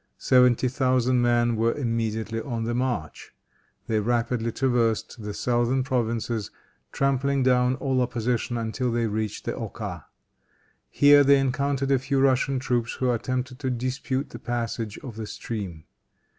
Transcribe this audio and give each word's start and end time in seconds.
Seventy 0.17 0.67
thousand 0.67 1.21
men 1.21 1.55
were 1.55 1.73
immediately 1.73 2.41
on 2.41 2.63
the 2.63 2.73
march. 2.73 3.35
They 3.85 3.99
rapidly 3.99 4.51
traversed 4.51 5.21
the 5.21 5.31
southern 5.35 5.83
provinces, 5.83 6.49
trampling 6.91 7.43
down 7.43 7.75
all 7.75 8.01
opposition 8.01 8.57
until 8.57 8.91
they 8.91 9.05
reached 9.05 9.45
the 9.45 9.53
Oka. 9.53 10.07
Here 10.89 11.23
they 11.23 11.37
encountered 11.37 11.91
a 11.91 11.99
few 11.99 12.19
Russian 12.19 12.57
troops 12.57 12.93
who 12.93 13.11
attempted 13.11 13.59
to 13.59 13.69
dispute 13.69 14.31
the 14.31 14.39
passage 14.39 14.97
of 15.03 15.17
the 15.17 15.27
stream. 15.27 15.83